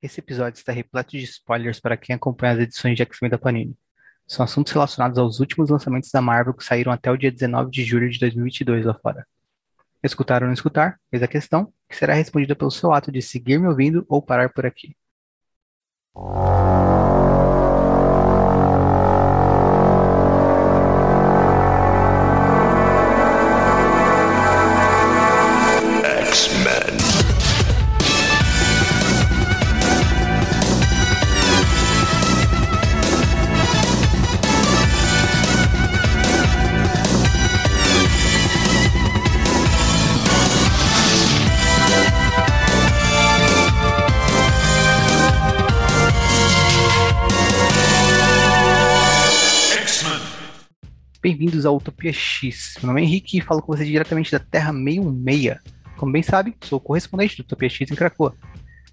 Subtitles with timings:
[0.00, 3.76] Esse episódio está repleto de spoilers para quem acompanha as edições de X-Men da Panini.
[4.28, 7.84] São assuntos relacionados aos últimos lançamentos da Marvel que saíram até o dia 19 de
[7.84, 9.26] julho de 2022 lá fora.
[10.00, 11.00] Escutar ou não escutar?
[11.10, 14.50] Eis a questão, que será respondida pelo seu ato de seguir me ouvindo ou parar
[14.50, 14.94] por aqui.
[51.48, 52.74] Bem-vindos ao Utopia X.
[52.82, 55.56] Meu nome é Henrique e falo com vocês diretamente da Terra 616.
[55.96, 58.34] Como bem sabe, sou correspondente do Utopia X em Krakoa.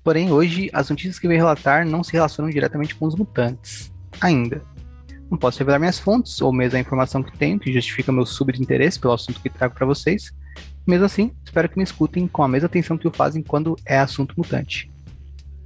[0.01, 3.91] Porém, hoje, as notícias que venho relatar não se relacionam diretamente com os mutantes.
[4.21, 4.61] Ainda.
[5.29, 8.97] Não posso revelar minhas fontes, ou mesmo a informação que tenho, que justifica meu subinteresse
[8.97, 10.31] pelo assunto que trago para vocês.
[10.87, 13.99] Mesmo assim, espero que me escutem com a mesma atenção que o fazem quando é
[13.99, 14.89] assunto mutante.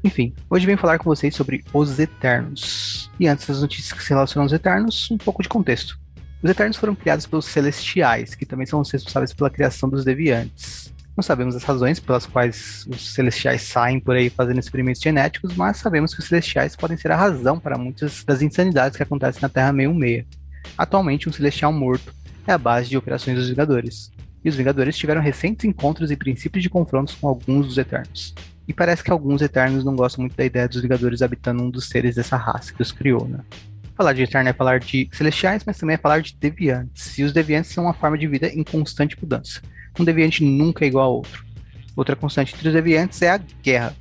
[0.03, 3.11] Enfim, hoje venho falar com vocês sobre os Eternos.
[3.19, 5.99] E antes das notícias que se relacionam aos Eternos, um pouco de contexto.
[6.41, 10.93] Os Eternos foram criados pelos Celestiais, que também são os responsáveis pela criação dos Deviantes.
[11.15, 15.75] Não sabemos as razões pelas quais os Celestiais saem por aí fazendo experimentos genéticos, mas
[15.75, 19.49] sabemos que os Celestiais podem ser a razão para muitas das insanidades que acontecem na
[19.49, 20.25] Terra 616.
[20.77, 22.13] Atualmente, um Celestial morto
[22.47, 24.09] é a base de operações dos Vingadores.
[24.41, 28.33] E os Vingadores tiveram recentes encontros e princípios de confrontos com alguns dos Eternos.
[28.65, 31.89] E parece que alguns Eternos não gostam muito da ideia dos Vingadores habitando um dos
[31.89, 33.39] seres dessa raça que os criou, né?
[33.99, 37.17] Falar de Eterno é falar de Celestiais, mas também é falar de Deviantes.
[37.17, 39.61] E os Deviantes são uma forma de vida em constante mudança.
[39.99, 41.45] Um Deviante nunca é igual ao outro.
[41.97, 43.93] Outra constante entre os Deviantes é a guerra.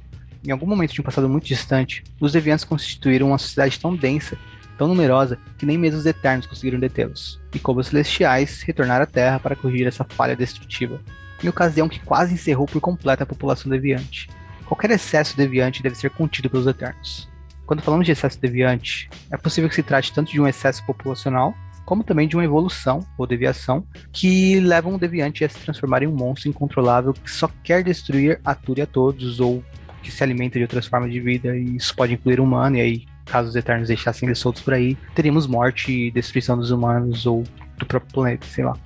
[0.47, 4.39] Em algum momento de um passado muito distante, os Deviantes constituíram uma sociedade tão densa,
[4.79, 7.41] tão numerosa, que nem mesmo os Eternos conseguiram detê-los.
[7.53, 11.01] E como os Celestiais, retornaram à Terra para corrigir essa falha destrutiva.
[11.43, 14.31] Em ocasião que quase encerrou por completo a população deviante.
[14.65, 17.28] Qualquer excesso deviante deve ser contido pelos Eternos.
[17.69, 21.55] Quando falamos de excesso deviante, é possível que se trate tanto de um excesso populacional,
[21.85, 26.07] como também de uma evolução ou deviação que leva um deviante a se transformar em
[26.07, 29.63] um monstro incontrolável que só quer destruir a tudo e a todos, ou
[30.03, 33.07] que se alimenta de outras formas de vida, e isso pode incluir humano, e aí,
[33.27, 37.45] caso os Eternos deixassem eles soltos por aí, teríamos morte e destruição dos humanos ou
[37.77, 38.79] do próprio planeta, sei lá.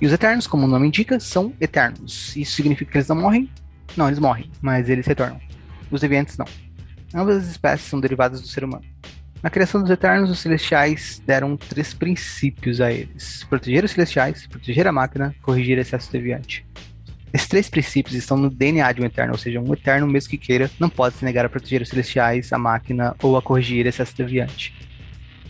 [0.00, 2.34] E os Eternos, como o nome indica, são eternos.
[2.34, 3.50] Isso significa que eles não morrem?
[3.94, 5.38] Não, eles morrem, mas eles retornam.
[5.90, 6.46] Os deviantes não.
[7.14, 8.84] Ambas as espécies são derivadas do ser humano.
[9.42, 14.86] Na criação dos Eternos, os Celestiais deram três princípios a eles: proteger os Celestiais, proteger
[14.86, 16.66] a máquina, corrigir excesso deviante.
[17.32, 20.36] Esses três princípios estão no DNA de um Eterno, ou seja, um Eterno, mesmo que
[20.36, 24.16] queira, não pode se negar a proteger os Celestiais, a máquina ou a corrigir excesso
[24.16, 24.74] deviante.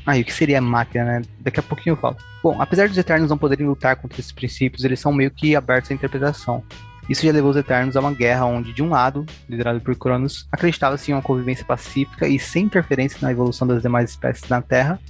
[0.06, 1.22] Ah, e o que seria a máquina, né?
[1.40, 2.16] Daqui a pouquinho eu falo.
[2.42, 5.90] Bom, apesar dos Eternos não poderem lutar contra esses princípios, eles são meio que abertos
[5.90, 6.62] à interpretação.
[7.10, 10.46] Isso já levou os Eternos a uma guerra onde, de um lado, liderado por Cronos,
[10.52, 15.00] acreditava-se em uma convivência pacífica e sem interferência na evolução das demais espécies na Terra,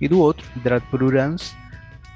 [0.00, 1.52] e do outro, liderado por Uranus,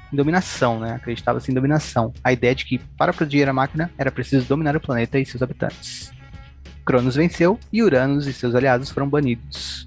[0.09, 0.93] dominação, né?
[0.93, 2.13] Acreditava-se em dominação.
[2.23, 5.43] A ideia de que, para proteger a máquina, era preciso dominar o planeta e seus
[5.43, 6.13] habitantes.
[6.85, 9.85] Cronos venceu e Uranus e seus aliados foram banidos.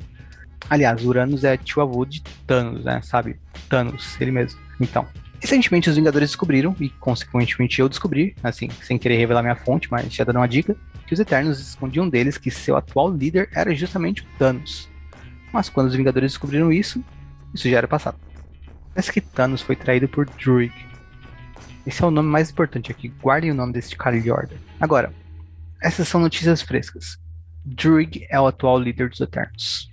[0.69, 3.01] Aliás, Uranus é tio-avô de Thanos, né?
[3.03, 3.41] Sabe?
[3.67, 4.61] Thanos, ele mesmo.
[4.79, 5.07] Então,
[5.41, 10.13] Recentemente os Vingadores descobriram, e consequentemente eu descobri, assim, sem querer revelar minha fonte, mas
[10.13, 10.77] já dando uma dica,
[11.07, 14.89] que os Eternos escondiam deles que seu atual líder era justamente o Thanos.
[15.53, 17.03] Mas quando os Vingadores descobriram isso,
[17.55, 18.19] isso já era passado.
[18.93, 20.73] Parece que Thanos foi traído por Druig.
[21.87, 24.57] Esse é o nome mais importante aqui, guardem o nome desse calhorda.
[24.81, 25.15] Agora,
[25.81, 27.17] essas são notícias frescas.
[27.65, 29.89] Druig é o atual líder dos Eternos.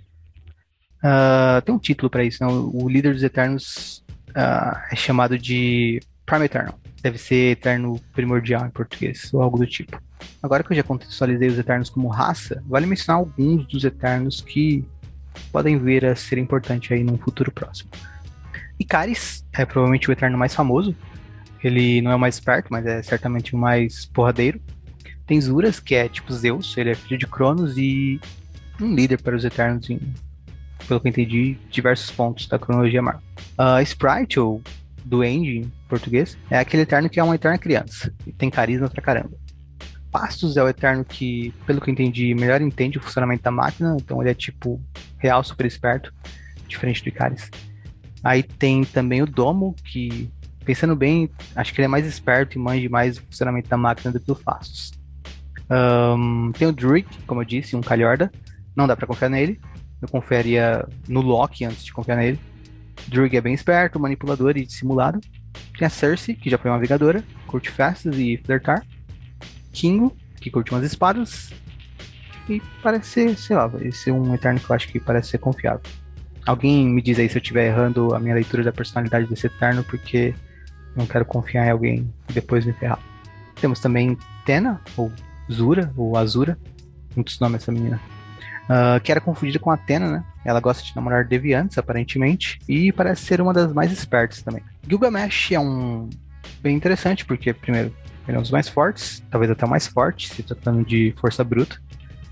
[0.98, 2.50] Uh, tem um título para isso, né?
[2.50, 4.04] O líder dos Eternos
[4.36, 6.78] uh, é chamado de Prime Eternal.
[7.02, 10.00] Deve ser Eterno Primordial em português, ou algo do tipo.
[10.42, 14.84] Agora que eu já contextualizei os Eternos como raça, vale mencionar alguns dos Eternos que
[15.52, 17.90] podem vir a ser importantes aí num futuro próximo.
[18.78, 20.94] Icaris é provavelmente o Eterno mais famoso.
[21.62, 24.60] Ele não é o mais esperto, mas é certamente o mais porradeiro.
[25.26, 28.20] Tem Zuras, que é tipo Zeus, ele é filho de Cronos e
[28.80, 29.98] um líder para os Eternos em
[30.86, 33.22] pelo que eu entendi, diversos pontos da cronologia Marvel.
[33.58, 34.62] Uh, Sprite, ou
[35.04, 39.02] Duende em português, é aquele Eterno que é uma eterna criança e tem carisma pra
[39.02, 39.36] caramba.
[40.10, 43.96] Pastos é o Eterno que, pelo que eu entendi, melhor entende o funcionamento da máquina,
[44.00, 44.80] então ele é tipo
[45.18, 46.12] real, super esperto,
[46.66, 47.50] diferente do Icaris.
[48.24, 50.30] Aí tem também o Domo, que,
[50.64, 54.12] pensando bem, acho que ele é mais esperto e manja mais o funcionamento da máquina
[54.12, 54.92] do que o Fastos.
[55.70, 58.32] Um, tem o Druid, como eu disse, um Calhorda,
[58.74, 59.60] não dá pra confiar nele.
[60.00, 62.38] Eu confiaria no Loki antes de confiar nele.
[63.08, 65.20] Druig é bem esperto, manipulador e dissimulado.
[65.78, 68.84] Tem a Cersei, que já foi uma vingadora, curte festas e flertar.
[69.72, 71.50] Kingo, que curte umas espadas.
[72.48, 75.38] E parece ser, sei lá, esse é um Eterno que eu acho que parece ser
[75.38, 75.82] confiável.
[76.46, 79.82] Alguém me diz aí se eu estiver errando a minha leitura da personalidade desse Eterno,
[79.82, 80.34] porque
[80.94, 83.00] não quero confiar em alguém e depois me ferrar.
[83.60, 85.10] Temos também Tena, ou
[85.50, 86.56] Zura, ou Azura,
[87.14, 88.00] muitos nomes essa menina.
[88.66, 90.24] Uh, que era confundida com Atena, né?
[90.44, 94.62] Ela gosta de namorar deviantes, aparentemente, e parece ser uma das mais espertas também.
[94.88, 96.10] Gilgamesh é um
[96.60, 97.94] bem interessante, porque, primeiro,
[98.26, 101.44] ele é um dos mais fortes, talvez até o mais forte, se tratando de força
[101.44, 101.80] bruta.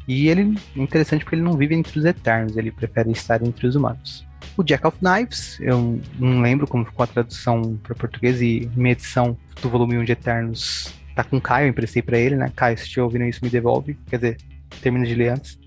[0.09, 3.67] E ele é interessante porque ele não vive entre os eternos, ele prefere estar entre
[3.67, 4.27] os humanos.
[4.57, 8.93] O Jack of Knives, eu não lembro como ficou a tradução para português e minha
[8.93, 12.51] edição do volume 1 de Eternos tá com Caio, eu emprestei para ele, né?
[12.55, 13.97] Caio, se estiver ouvindo isso, me devolve.
[14.09, 14.37] Quer dizer,
[14.83, 15.59] termina de ler antes.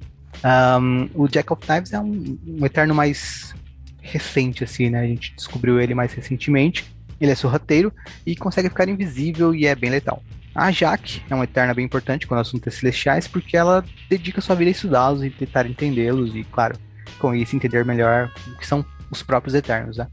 [0.43, 3.53] Um, o Jack of Knives é um, um, Eterno mais
[4.01, 5.01] recente, assim, né?
[5.01, 6.85] A gente descobriu ele mais recentemente.
[7.19, 7.91] Ele é sorrateiro
[8.25, 10.21] e consegue ficar invisível e é bem letal.
[10.53, 14.41] A Jaque é uma Eterna bem importante quando o assunto é celestiais, porque ela dedica
[14.41, 16.77] sua vida a estudá-los e tentar entendê-los e, claro,
[17.19, 20.07] com isso entender melhor o que são os próprios Eternos, né?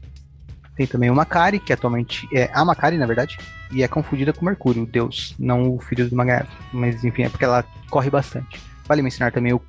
[0.75, 3.37] Tem também o Macari, que atualmente é a Macari, na verdade,
[3.71, 6.51] e é confundida com Mercúrio, o deus, não o filho do Magneto.
[6.73, 8.59] Mas enfim, é porque ela corre bastante.
[8.87, 9.61] Vale mencionar também o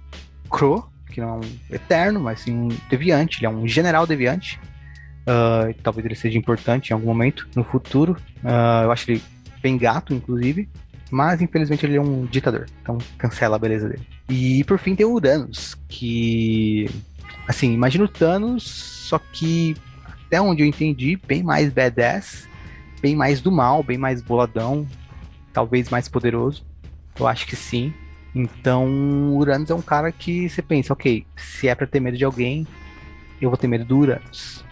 [0.56, 4.58] Crow, que não é um eterno, mas sim um deviante, ele é um general deviante.
[5.23, 8.17] Uh, talvez ele seja importante em algum momento no futuro.
[8.43, 9.23] Uh, eu acho ele
[9.61, 10.69] bem gato, inclusive.
[11.11, 14.06] Mas infelizmente ele é um ditador, então cancela a beleza dele.
[14.29, 16.91] E por fim tem o Uranus, que.
[17.47, 19.76] Assim, imagina o Thanos, só que
[20.26, 22.49] até onde eu entendi, bem mais badass,
[23.00, 24.85] bem mais do mal, bem mais boladão,
[25.53, 26.64] talvez mais poderoso.
[27.19, 27.94] Eu acho que sim.
[28.36, 32.24] Então, Uranus é um cara que você pensa, ok, se é para ter medo de
[32.24, 32.66] alguém,
[33.40, 34.62] eu vou ter medo do Uranus.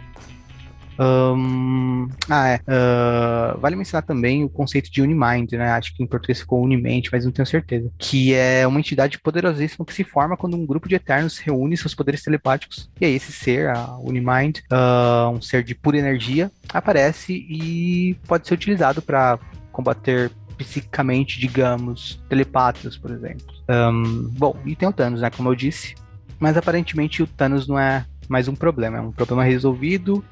[0.99, 2.57] Um, ah, é.
[2.59, 5.71] Uh, vale mencionar também o conceito de Unimind, né?
[5.71, 7.91] Acho que em português ficou Unimente, mas não tenho certeza.
[7.99, 11.95] Que é uma entidade poderosíssima que se forma quando um grupo de Eternos reúne seus
[11.95, 12.91] poderes telepáticos.
[13.01, 18.47] E aí esse ser, a Unimind, uh, um ser de pura energia, aparece e pode
[18.47, 19.39] ser utilizado para
[19.73, 23.47] combater psicicamente, digamos, telepatas, por exemplo.
[23.69, 25.31] Um, bom, e tem o Thanos, né?
[25.31, 25.95] Como eu disse.
[26.39, 30.25] Mas aparentemente o Thanos não é mais um problema, é um problema resolvido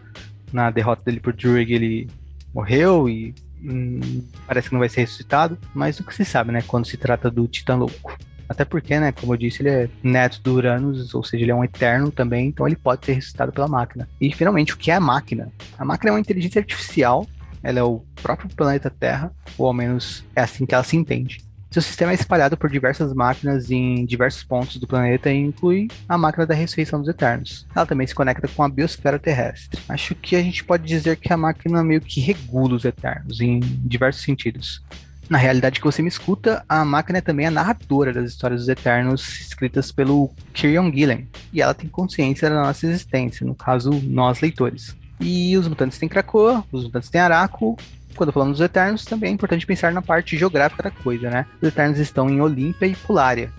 [0.53, 2.09] na derrota dele por Druig ele
[2.55, 6.63] morreu e hum, parece que não vai ser ressuscitado, mas o que se sabe, né,
[6.67, 8.17] quando se trata do Titã Louco.
[8.49, 11.55] Até porque, né, como eu disse, ele é neto do Uranus, ou seja, ele é
[11.55, 14.07] um eterno também, então ele pode ser ressuscitado pela máquina.
[14.21, 15.51] E finalmente, o que é a máquina?
[15.79, 17.27] A máquina é uma inteligência artificial,
[17.63, 21.45] ela é o próprio planeta Terra, ou ao menos é assim que ela se entende.
[21.73, 26.19] Seu sistema é espalhado por diversas máquinas em diversos pontos do planeta e inclui a
[26.19, 27.67] máquina da ressurreição dos Eternos.
[27.75, 29.81] Ela também se conecta com a biosfera terrestre.
[29.89, 33.61] Acho que a gente pode dizer que a máquina meio que regula os Eternos em
[33.61, 34.83] diversos sentidos.
[35.31, 38.69] Na realidade que você me escuta, a máquina é também a narradora das histórias dos
[38.69, 44.43] Eternos escritas pelo Kieron Gillen, e ela tem consciência da nossa existência, no caso, nós
[44.43, 44.95] leitores.
[45.23, 47.77] E os mutantes têm Krakoa, os mutantes têm Araco,
[48.17, 51.47] quando falamos dos Eternos, também é importante pensar na parte geográfica da coisa, né?
[51.61, 53.53] Os Eternos estão em Olímpia e Pulária.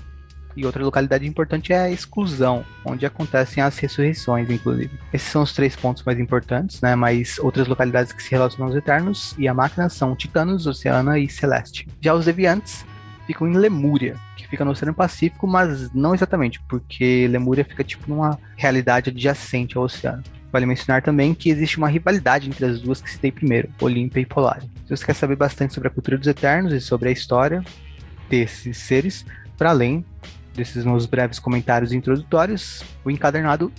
[0.55, 4.99] E outra localidade importante é a Exclusão, onde acontecem as ressurreições, inclusive.
[5.11, 6.95] Esses são os três pontos mais importantes, né?
[6.95, 11.27] Mas outras localidades que se relacionam aos Eternos e a máquina são Titanos, Oceana e
[11.27, 11.87] Celeste.
[11.99, 12.85] Já os Deviantes
[13.25, 18.07] ficam em Lemúria, que fica no Oceano Pacífico, mas não exatamente, porque Lemúria fica tipo
[18.07, 20.23] numa realidade adjacente ao oceano.
[20.53, 24.25] Vale mencionar também que existe uma rivalidade entre as duas que citei primeiro, Olímpia e
[24.25, 24.69] Polari.
[24.85, 27.63] Se você quer saber bastante sobre a cultura dos Eternos e sobre a história
[28.29, 29.25] desses seres,
[29.57, 30.05] para além
[30.53, 33.73] desses meus breves comentários introdutórios, o encadernado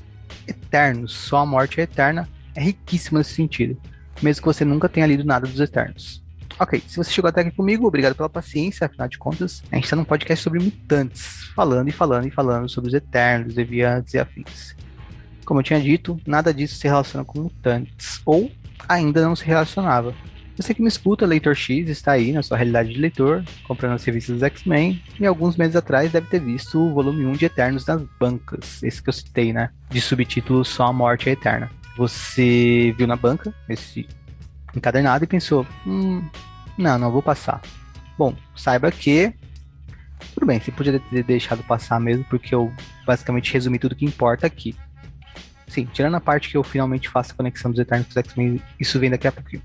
[0.48, 3.80] Eternos, Só a Morte é Eterna, é riquíssimo nesse sentido,
[4.20, 6.24] mesmo que você nunca tenha lido nada dos Eternos.
[6.58, 9.84] Ok, se você chegou até aqui comigo, obrigado pela paciência, afinal de contas, a gente
[9.84, 14.18] está num podcast sobre mutantes, falando e falando e falando sobre os Eternos, Deviantes e
[14.18, 14.74] afins.
[15.44, 18.50] Como eu tinha dito, nada disso se relaciona com mutantes, ou
[18.88, 20.14] ainda não se relacionava.
[20.56, 24.04] Você que me escuta, Leitor X, está aí na sua realidade de leitor, comprando as
[24.04, 27.84] revistas dos X-Men, e alguns meses atrás deve ter visto o volume 1 de Eternos
[27.86, 29.70] nas bancas, esse que eu citei, né?
[29.90, 31.70] De subtítulo Só a Morte é Eterna.
[31.96, 34.06] Você viu na banca esse
[34.76, 36.22] encadernado e pensou: hum,
[36.78, 37.60] não, não vou passar.
[38.16, 39.32] Bom, saiba que.
[40.32, 42.72] Tudo bem, você podia ter deixado passar mesmo, porque eu
[43.06, 44.74] basicamente resumi tudo que importa aqui.
[45.66, 48.62] Sim, tirando a parte que eu finalmente faço a conexão dos Eternos com os X-Men,
[48.78, 49.62] isso vem daqui a pouquinho.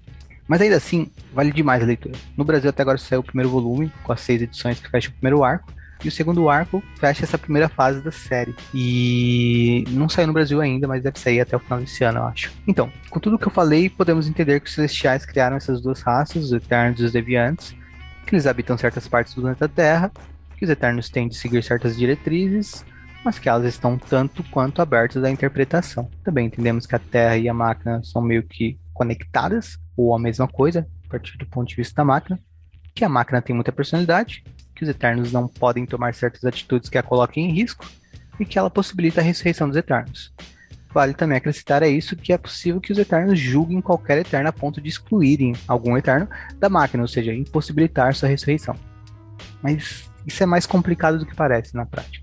[0.47, 2.15] Mas ainda assim, vale demais a leitura.
[2.35, 5.13] No Brasil até agora saiu o primeiro volume, com as seis edições que fecham o
[5.13, 5.71] primeiro arco,
[6.03, 8.55] E o segundo arco fecha essa primeira fase da série.
[8.73, 12.23] E não saiu no Brasil ainda, mas deve sair até o final desse ano, eu
[12.23, 12.51] acho.
[12.65, 16.45] Então, com tudo que eu falei, podemos entender que os Celestiais criaram essas duas raças,
[16.45, 17.75] os Eternos e os Deviantes,
[18.25, 20.09] que eles habitam certas partes do planeta Terra,
[20.57, 22.85] que os Eternos têm de seguir certas diretrizes,
[23.23, 26.09] mas que elas estão tanto quanto abertas à interpretação.
[26.23, 30.47] Também entendemos que a Terra e a máquina são meio que conectadas, ou a mesma
[30.47, 32.39] coisa, a partir do ponto de vista da máquina,
[32.93, 34.43] que a máquina tem muita personalidade,
[34.75, 37.85] que os Eternos não podem tomar certas atitudes que a coloquem em risco,
[38.39, 40.33] e que ela possibilita a ressurreição dos Eternos.
[40.91, 44.53] Vale também acrescentar a isso que é possível que os Eternos julguem qualquer Eterno a
[44.53, 48.75] ponto de excluírem algum Eterno da máquina, ou seja, impossibilitar sua ressurreição.
[49.61, 52.18] Mas isso é mais complicado do que parece na prática.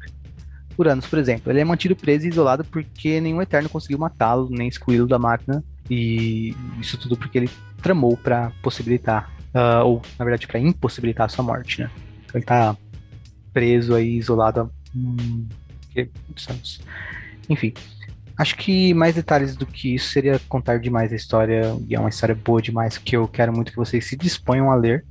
[0.78, 4.68] Uranus, por exemplo, ele é mantido preso e isolado porque nenhum Eterno conseguiu matá-lo, nem
[4.68, 7.50] excluí-lo da máquina, e isso tudo porque ele
[7.82, 11.90] tramou para possibilitar, uh, ou na verdade para impossibilitar a sua morte, né?
[12.24, 12.76] Então ele tá
[13.52, 16.80] preso aí, isolado há muitos anos.
[17.48, 17.72] Enfim,
[18.36, 22.10] acho que mais detalhes do que isso seria contar demais a história, e é uma
[22.10, 25.04] história boa demais que eu quero muito que vocês se disponham a ler.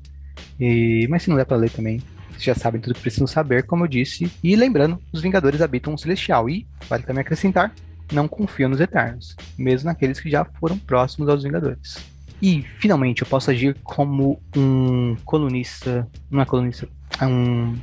[0.59, 2.01] E, mas se não der para ler também,
[2.39, 4.31] já sabem tudo que precisam saber, como eu disse.
[4.43, 6.49] E lembrando, os Vingadores habitam um celestial.
[6.49, 7.73] E, vale também acrescentar,
[8.11, 11.97] não confio nos Eternos, mesmo naqueles que já foram próximos aos Vingadores.
[12.41, 16.07] E, finalmente, eu posso agir como um colunista.
[16.29, 16.87] Não é colunista.
[17.19, 17.77] É um.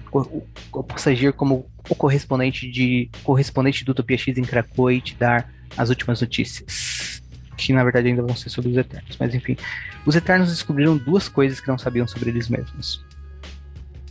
[0.74, 5.14] Eu posso agir como o correspondente de correspondente do Utopia X em Krakow e te
[5.14, 7.22] dar as últimas notícias.
[7.56, 9.16] Que na verdade ainda vão ser sobre os Eternos.
[9.18, 9.56] Mas enfim.
[10.04, 13.04] Os Eternos descobriram duas coisas que não sabiam sobre eles mesmos.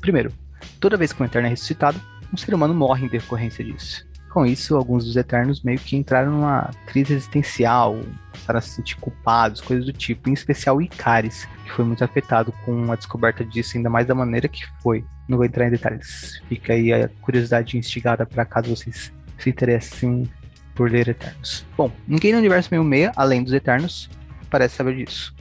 [0.01, 0.34] Primeiro,
[0.79, 2.01] toda vez que um Eterno é ressuscitado,
[2.34, 4.05] um ser humano morre em decorrência disso.
[4.31, 8.00] Com isso, alguns dos Eternos meio que entraram numa crise existencial,
[8.31, 12.53] passaram a se sentir culpados, coisas do tipo, em especial Icaris, que foi muito afetado
[12.65, 15.03] com a descoberta disso, ainda mais da maneira que foi.
[15.27, 20.29] Não vou entrar em detalhes, fica aí a curiosidade instigada para caso vocês se interessem
[20.75, 21.65] por ler Eternos.
[21.77, 24.10] Bom, ninguém no universo meio-meia, além dos Eternos,
[24.50, 25.36] parece saber disso.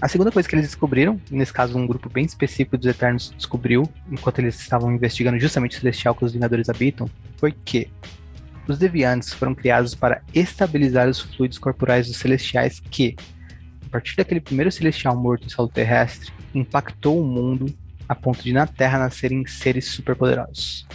[0.00, 3.90] A segunda coisa que eles descobriram, nesse caso um grupo bem específico dos Eternos descobriu,
[4.10, 7.88] enquanto eles estavam investigando justamente o Celestial que os Vingadores habitam, foi que
[8.68, 13.16] os Deviantes foram criados para estabilizar os fluidos corporais dos Celestiais que,
[13.86, 17.66] a partir daquele primeiro Celestial morto em solo terrestre, impactou o mundo
[18.06, 20.86] a ponto de na Terra nascerem seres superpoderosos.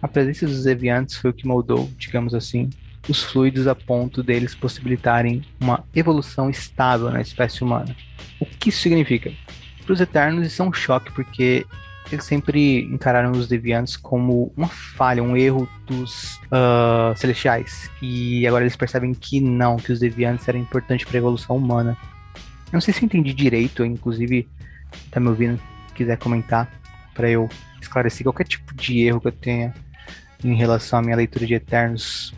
[0.00, 2.70] A presença dos Deviantes foi o que moldou, digamos assim,
[3.06, 7.94] os fluidos a ponto deles possibilitarem uma evolução estável na espécie humana.
[8.52, 9.32] O que isso significa?
[9.84, 11.66] Para os Eternos isso é um choque, porque
[12.10, 17.90] eles sempre encararam os Deviantes como uma falha, um erro dos uh, Celestiais.
[18.00, 21.96] E agora eles percebem que não, que os Deviantes eram importantes para a evolução humana.
[22.66, 24.48] Eu não sei se eu entendi direito, inclusive,
[25.10, 25.60] tá me ouvindo,
[25.94, 26.70] quiser comentar,
[27.14, 27.48] para eu
[27.80, 29.74] esclarecer qualquer tipo de erro que eu tenha
[30.42, 32.34] em relação à minha leitura de Eternos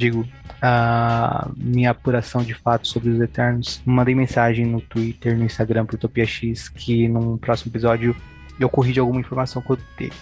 [0.00, 0.26] digo,
[0.62, 5.96] a minha apuração de fato sobre os Eternos, mandei mensagem no Twitter, no Instagram pro
[5.96, 8.14] Utopia X, que num próximo episódio
[8.58, 10.12] eu corrijo alguma informação que eu tenho.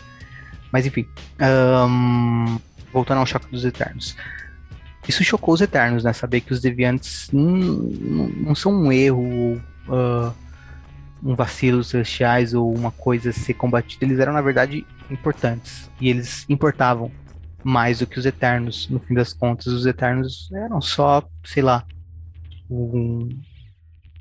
[0.70, 1.06] Mas enfim,
[1.88, 2.58] um,
[2.92, 4.16] voltando ao choque dos Eternos.
[5.08, 6.12] Isso chocou os Eternos, né?
[6.12, 9.54] Saber que os Deviantes não, não são um erro,
[9.88, 10.34] uh,
[11.22, 14.04] um vacilo celestiais ou uma coisa a ser combatida.
[14.04, 15.90] Eles eram, na verdade, importantes.
[16.00, 17.10] E eles importavam
[17.62, 18.88] mais do que os Eternos.
[18.88, 21.84] No fim das contas, os Eternos eram só, sei lá,
[22.70, 23.28] um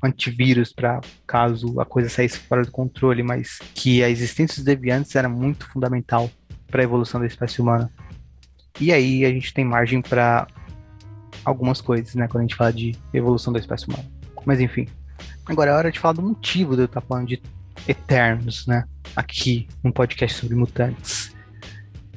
[0.02, 5.14] antivírus para caso a coisa saísse fora do controle, mas que a existência dos deviantes
[5.16, 6.30] era muito fundamental
[6.68, 7.90] para a evolução da espécie humana.
[8.80, 10.46] E aí a gente tem margem para
[11.44, 14.04] algumas coisas, né, quando a gente fala de evolução da espécie humana.
[14.44, 14.86] Mas enfim,
[15.46, 17.42] agora é hora de falar do motivo de eu estar falando de
[17.86, 18.84] Eternos, né,
[19.16, 21.36] aqui, um podcast sobre mutantes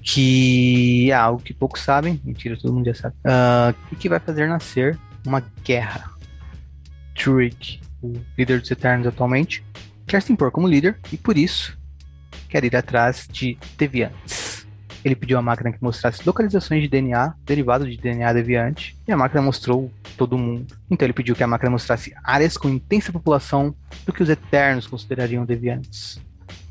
[0.01, 4.48] que é algo que poucos sabem, mentira, todo mundo já sabe, uh, que vai fazer
[4.48, 6.10] nascer uma guerra.
[7.15, 9.63] Trurik, o líder dos Eternos atualmente,
[10.08, 11.77] quer se impor como líder e por isso
[12.50, 14.67] quer ir atrás de deviantes.
[15.03, 19.17] Ele pediu à máquina que mostrasse localizações de DNA derivado de DNA deviante e a
[19.17, 20.77] máquina mostrou todo mundo.
[20.89, 23.74] Então ele pediu que a máquina mostrasse áreas com intensa população
[24.05, 26.22] do que os Eternos considerariam deviantes.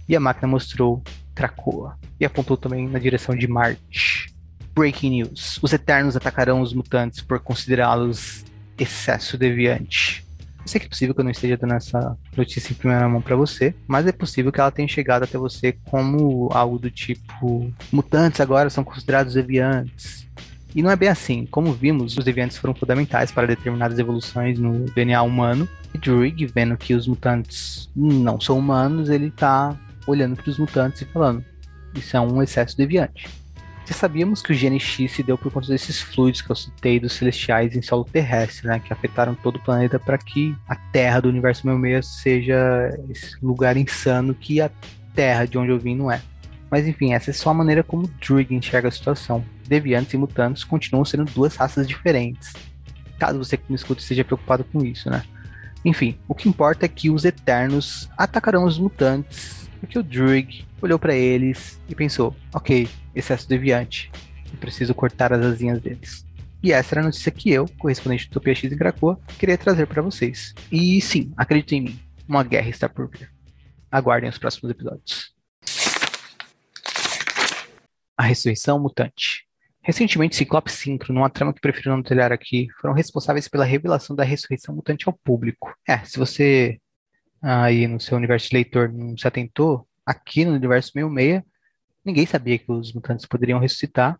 [0.09, 1.03] E a máquina mostrou
[1.35, 4.33] Krakoa e apontou também na direção de Marte.
[4.75, 8.45] Breaking news: os Eternos atacarão os mutantes por considerá-los
[8.79, 10.25] excesso deviante.
[10.61, 13.23] Eu sei que é possível que eu não esteja dando essa notícia em primeira mão
[13.23, 17.73] para você, mas é possível que ela tenha chegado até você como algo do tipo:
[17.91, 20.29] mutantes agora são considerados deviantes.
[20.75, 21.47] E não é bem assim.
[21.51, 25.69] Como vimos, os deviantes foram fundamentais para determinadas evoluções no DNA humano.
[25.93, 29.77] E Druig, vendo que os mutantes não são humanos, ele tá
[30.11, 31.45] olhando para os mutantes e falando:
[31.95, 33.29] isso é um excesso deviante.
[33.87, 37.15] Já sabíamos que o GNX se deu por conta desses fluidos que eu citei dos
[37.15, 41.29] celestiais em solo terrestre, né, que afetaram todo o planeta para que a Terra do
[41.29, 44.71] universo 66 seja esse lugar insano que a
[45.13, 46.23] Terra de onde eu vim não é.
[46.71, 49.45] Mas enfim, essa é só a maneira como Druig enxerga a situação.
[49.67, 52.53] Deviantes e mutantes continuam sendo duas raças diferentes.
[53.19, 55.25] Caso você que me escute esteja preocupado com isso, né?
[55.85, 60.99] Enfim, o que importa é que os Eternos atacarão os mutantes, porque o Druig olhou
[60.99, 64.11] para eles e pensou: ok, excesso deviante,
[64.53, 66.25] eu preciso cortar as asinhas deles.
[66.63, 69.87] E essa era a notícia que eu, correspondente do Utopia X em Krakoa, queria trazer
[69.87, 70.55] para vocês.
[70.71, 73.33] E sim, acreditem em mim, uma guerra está por vir.
[73.91, 75.35] Aguardem os próximos episódios.
[78.17, 79.47] A Ressurreição Mutante.
[79.83, 84.23] Recentemente, Ciclope Synchro, numa trama que prefiro não detalhar aqui, foram responsáveis pela revelação da
[84.23, 85.75] ressurreição mutante ao público.
[85.89, 86.79] É, se você
[87.41, 91.43] aí no seu universo de leitor não se atentou, aqui no universo 66,
[92.05, 94.19] ninguém sabia que os mutantes poderiam ressuscitar,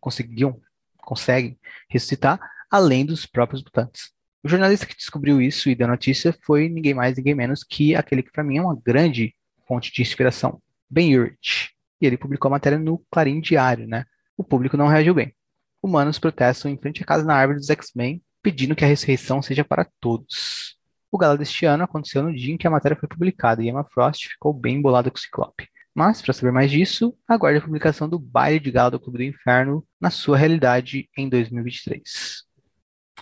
[0.00, 0.60] conseguiam,
[0.98, 2.40] conseguem ressuscitar,
[2.70, 4.12] além dos próprios mutantes.
[4.42, 8.22] O jornalista que descobriu isso e deu notícia foi ninguém mais, ninguém menos que aquele
[8.22, 9.34] que para mim é uma grande
[9.68, 11.70] fonte de inspiração, Ben Urich.
[12.00, 14.06] E ele publicou a matéria no Clarim Diário, né?
[14.36, 15.34] O público não reagiu bem.
[15.82, 19.64] Humanos protestam em frente à casa na árvore dos X-Men, pedindo que a ressurreição seja
[19.64, 20.79] para todos.
[21.10, 23.84] O gala deste ano aconteceu no dia em que a matéria foi publicada e Emma
[23.84, 25.68] Frost ficou bem bolada com o Ciclope.
[25.94, 29.24] Mas, para saber mais disso, aguarde a publicação do baile de gala do Clube do
[29.24, 32.44] Inferno na sua realidade em 2023.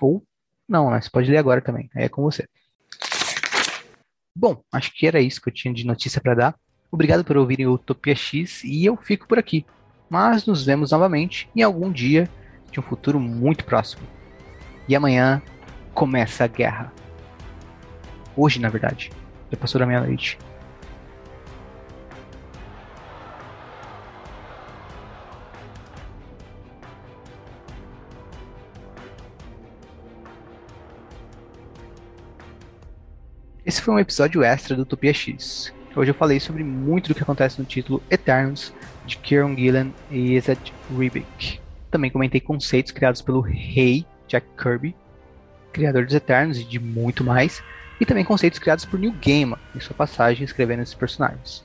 [0.00, 0.22] Ou
[0.68, 1.00] não, né?
[1.00, 2.46] Você pode ler agora também, aí é com você.
[4.36, 6.54] Bom, acho que era isso que eu tinha de notícia para dar.
[6.92, 9.64] Obrigado por ouvirem o Utopia X e eu fico por aqui
[10.08, 12.28] mas nos vemos novamente em algum dia
[12.70, 14.02] de um futuro muito próximo.
[14.88, 15.42] E amanhã
[15.94, 16.92] começa a guerra.
[18.40, 19.10] Hoje, na verdade.
[19.50, 20.38] Já passou da meia-noite.
[33.66, 35.74] Esse foi um episódio extra do Utopia X.
[35.96, 38.72] Hoje eu falei sobre muito do que acontece no título Eternos,
[39.04, 41.58] de Kieron Gillen e Isaac Ribic.
[41.90, 44.94] Também comentei conceitos criados pelo rei Jack Kirby,
[45.72, 47.60] criador dos Eternos e de muito mais,
[48.00, 51.64] e também conceitos criados por Neil Gaiman em sua passagem escrevendo esses personagens.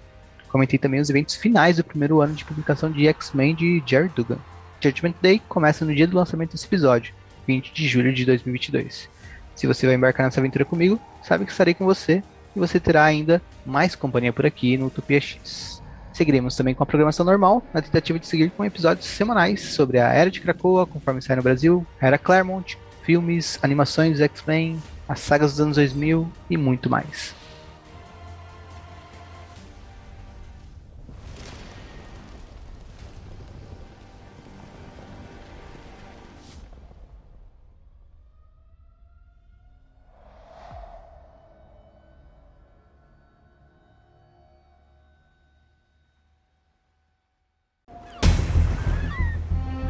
[0.50, 4.38] Comentei também os eventos finais do primeiro ano de publicação de X-Men de Jerry Dugan.
[4.80, 7.13] Judgment Day começa no dia do lançamento desse episódio,
[7.48, 9.10] 20 de julho de 2022.
[9.56, 12.24] Se você vai embarcar nessa aventura comigo, sabe que estarei com você
[12.56, 15.82] e você terá ainda mais companhia por aqui no Utopia X.
[16.12, 20.10] Seguiremos também com a programação normal, na tentativa de seguir com episódios semanais sobre a
[20.10, 25.62] Era de Krakoa, conforme sai no Brasil, Era Claremont, filmes, animações X-Men, as sagas dos
[25.62, 27.36] anos 2000 e muito mais.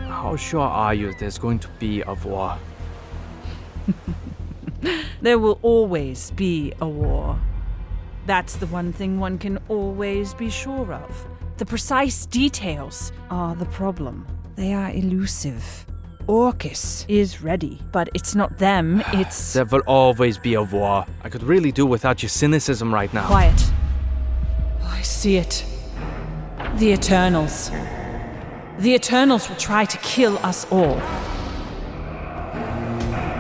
[0.10, 2.58] How sure are you there's going to be a war?
[5.22, 7.40] There will always be a war.
[8.26, 11.28] That's the one thing one can always be sure of.
[11.58, 14.26] The precise details are the problem.
[14.56, 15.86] They are elusive.
[16.28, 19.54] Orcus is ready, but it's not them, it's.
[19.54, 21.06] There will always be a war.
[21.24, 23.28] I could really do without your cynicism right now.
[23.28, 23.72] Quiet.
[24.84, 25.66] I see it.
[26.76, 27.70] The Eternals.
[28.80, 31.00] The Eternals will try to kill us all.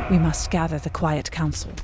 [0.09, 1.73] We must gather the Quiet Council.